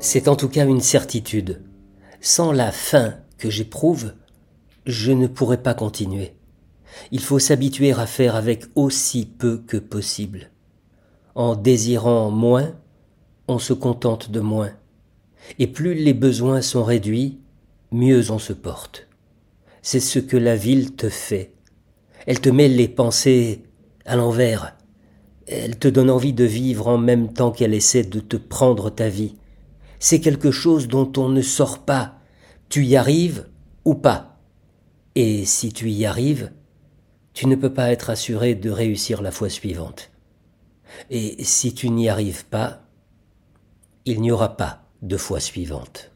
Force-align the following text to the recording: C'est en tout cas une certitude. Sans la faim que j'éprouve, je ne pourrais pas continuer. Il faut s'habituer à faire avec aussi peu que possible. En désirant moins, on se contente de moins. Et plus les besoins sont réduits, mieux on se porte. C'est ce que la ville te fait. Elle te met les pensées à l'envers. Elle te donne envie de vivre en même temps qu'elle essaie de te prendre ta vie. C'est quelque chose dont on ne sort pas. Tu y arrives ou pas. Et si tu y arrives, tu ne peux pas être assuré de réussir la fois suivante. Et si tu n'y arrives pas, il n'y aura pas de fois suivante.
C'est 0.00 0.28
en 0.28 0.36
tout 0.36 0.48
cas 0.48 0.66
une 0.66 0.80
certitude. 0.80 1.62
Sans 2.20 2.52
la 2.52 2.72
faim 2.72 3.14
que 3.38 3.50
j'éprouve, 3.50 4.12
je 4.86 5.12
ne 5.12 5.26
pourrais 5.26 5.62
pas 5.62 5.74
continuer. 5.74 6.34
Il 7.10 7.20
faut 7.20 7.38
s'habituer 7.38 7.92
à 7.92 8.06
faire 8.06 8.36
avec 8.36 8.64
aussi 8.74 9.26
peu 9.26 9.58
que 9.58 9.76
possible. 9.76 10.50
En 11.34 11.56
désirant 11.56 12.30
moins, 12.30 12.74
on 13.48 13.58
se 13.58 13.72
contente 13.72 14.30
de 14.30 14.40
moins. 14.40 14.70
Et 15.58 15.66
plus 15.66 15.94
les 15.94 16.14
besoins 16.14 16.62
sont 16.62 16.84
réduits, 16.84 17.40
mieux 17.90 18.30
on 18.30 18.38
se 18.38 18.52
porte. 18.52 19.08
C'est 19.82 20.00
ce 20.00 20.18
que 20.18 20.36
la 20.36 20.56
ville 20.56 20.94
te 20.94 21.08
fait. 21.08 21.52
Elle 22.26 22.40
te 22.40 22.48
met 22.48 22.68
les 22.68 22.88
pensées 22.88 23.64
à 24.06 24.16
l'envers. 24.16 24.76
Elle 25.46 25.78
te 25.78 25.88
donne 25.88 26.08
envie 26.08 26.32
de 26.32 26.44
vivre 26.44 26.88
en 26.88 26.96
même 26.96 27.32
temps 27.32 27.50
qu'elle 27.50 27.74
essaie 27.74 28.04
de 28.04 28.20
te 28.20 28.36
prendre 28.36 28.88
ta 28.88 29.08
vie. 29.08 29.34
C'est 29.98 30.20
quelque 30.20 30.50
chose 30.50 30.88
dont 30.88 31.10
on 31.16 31.28
ne 31.28 31.42
sort 31.42 31.84
pas. 31.84 32.18
Tu 32.68 32.84
y 32.84 32.96
arrives 32.96 33.48
ou 33.84 33.94
pas. 33.94 34.38
Et 35.14 35.44
si 35.44 35.72
tu 35.72 35.90
y 35.90 36.06
arrives, 36.06 36.52
tu 37.32 37.46
ne 37.46 37.56
peux 37.56 37.72
pas 37.72 37.90
être 37.90 38.10
assuré 38.10 38.54
de 38.54 38.70
réussir 38.70 39.22
la 39.22 39.30
fois 39.30 39.48
suivante. 39.48 40.10
Et 41.10 41.42
si 41.44 41.74
tu 41.74 41.90
n'y 41.90 42.08
arrives 42.08 42.46
pas, 42.46 42.82
il 44.04 44.20
n'y 44.20 44.30
aura 44.30 44.56
pas 44.56 44.84
de 45.02 45.16
fois 45.16 45.40
suivante. 45.40 46.12